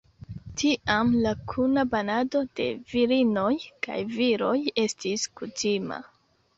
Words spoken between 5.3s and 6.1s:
kutima.